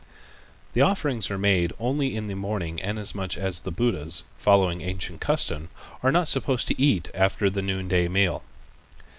The 0.73 0.81
offerings 0.81 1.29
are 1.29 1.37
made 1.37 1.73
only 1.79 2.15
in 2.15 2.25
the 2.25 2.33
morning 2.35 2.79
inasmuch 2.79 3.37
as 3.37 3.59
the 3.59 3.69
Buddhas, 3.69 4.23
following 4.39 4.81
ancient 4.81 5.21
custom, 5.21 5.69
are 6.01 6.11
not 6.11 6.27
supposed 6.27 6.67
to 6.69 6.81
eat 6.81 7.09
after 7.13 7.51
the 7.51 7.61
noonday 7.61 8.07
meal. 8.07 8.41